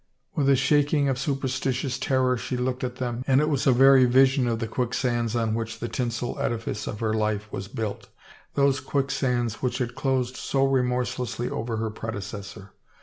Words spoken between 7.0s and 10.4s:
her life was built, those quicksands which had closed